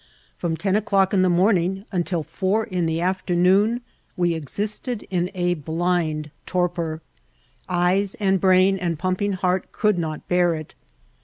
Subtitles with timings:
[0.35, 3.81] From ten o'clock in the morning until four in the afternoon
[4.17, 7.01] we existed in a blind tor por.
[7.69, 10.73] Eyes and brain and pumping heart could not bear it.